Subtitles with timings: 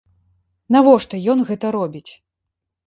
[0.75, 2.09] Навошта ён гэта робіць?